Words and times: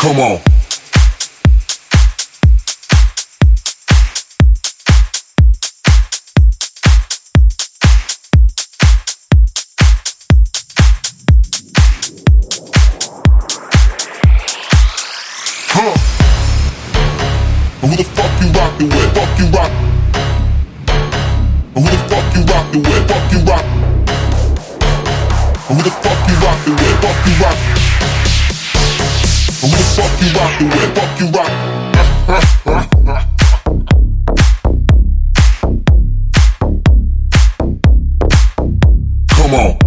Come 0.00 0.18
on. 0.18 0.40
Who 17.80 17.96
the 17.96 18.04
fuck 18.04 18.40
you 18.40 18.48
rockin' 18.52 18.88
with? 18.88 19.14
Fuck 19.14 19.38
you 19.38 19.46
rock. 19.52 19.70
Who 21.74 21.82
the 21.82 21.98
fuck 22.08 22.34
you 22.34 22.42
rockin' 22.44 22.82
with? 22.82 23.06
Fuck 23.06 23.32
you 23.32 23.40
rock. 23.40 23.66
Who 25.68 25.74
the 25.74 25.90
fuck 25.90 26.28
you 26.30 26.36
rockin' 26.36 26.76
with? 26.76 27.00
Fuck 27.02 27.66
you. 27.66 27.69
Who 30.20 30.26
the 30.26 30.32
fuck 30.34 30.60
you? 30.60 30.68
Fuck 30.94 31.18
you 31.18 31.28
rock. 31.30 31.48
Come 39.30 39.54
on. 39.54 39.78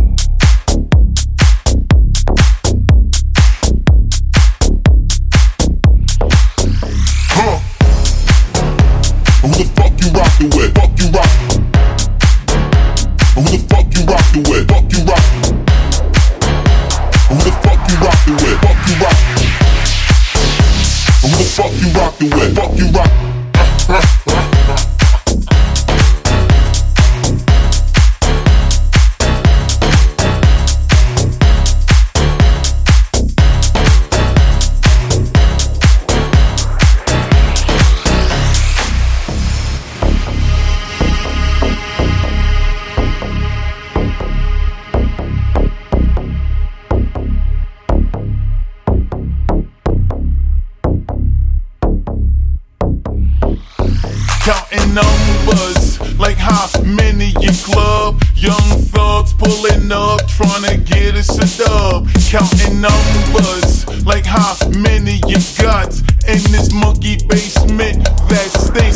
Huh. 7.30 7.58
Who 9.42 9.48
the 9.54 9.64
fuck 9.76 9.94
you 10.02 10.10
rockin' 10.14 10.50
with? 10.50 10.74
Fuck 10.74 10.98
you 10.98 11.08
rock. 11.12 11.32
Who 13.36 13.42
the 13.44 13.58
fuck 13.70 13.88
you 13.94 14.02
rockin' 14.08 14.44
with? 14.50 14.68
Fuck 14.68 14.92
you 14.94 15.04
rock. 15.06 15.26
Who 17.30 17.36
the 17.38 17.52
fuck 17.62 17.80
you 17.88 17.96
rockin' 18.02 18.36
with? 18.38 18.62
Fuck 18.62 18.90
you 18.90 18.96
rock. 19.06 19.33
Fuck 21.44 21.72
you 21.80 21.90
rockin' 21.92 22.30
with? 22.32 22.56
Fuck 22.56 22.78
you 22.78 22.88
rock. 22.88 23.23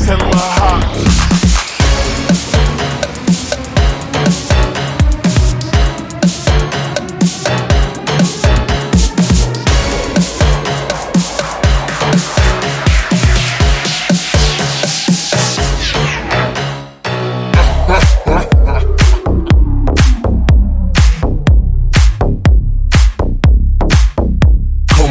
Come 0.07 0.21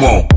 on. 0.03 0.36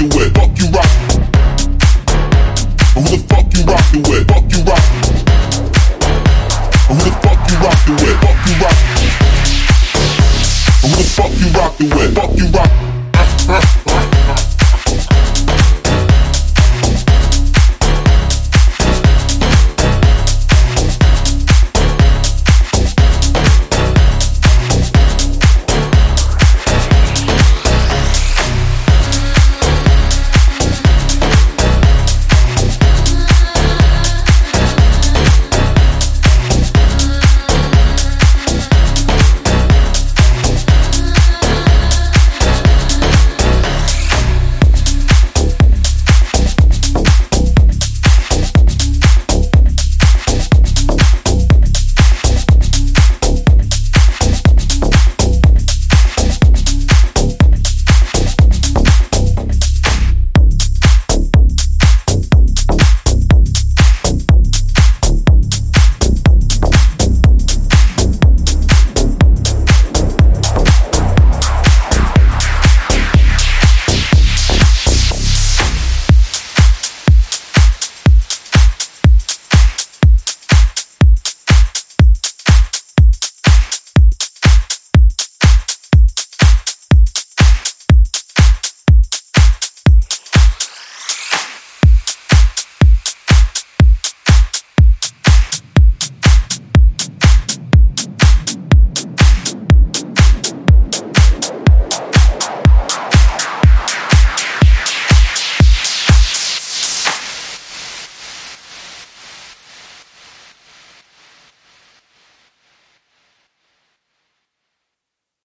Rockin' 0.00 0.18
with? 0.18 0.34
Fuck 0.34 0.58
you 0.58 0.66
rock. 0.70 0.90
Who 2.94 3.02
the 3.02 3.18
fuck 3.28 3.46
you 3.54 3.64
rockin' 3.64 4.02
with? 4.02 4.28
Fuck 4.28 4.44
you 4.52 4.62
rock. 4.64 4.84
Who 6.88 6.94
the 6.96 7.10
fuck 7.22 7.40
you 7.50 7.56
rockin' 7.58 7.96
with? 7.96 8.20
Fuck 8.20 8.38
you 8.46 8.54
rock. 8.62 8.78
Who 10.82 10.88
the 10.88 11.04
fuck 11.04 11.32
you 11.40 11.48
rockin' 11.58 11.90
with? 11.90 12.14
Fuck 12.14 12.36
you. 12.38 12.79